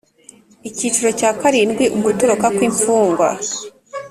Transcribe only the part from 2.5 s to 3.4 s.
kw imfungwa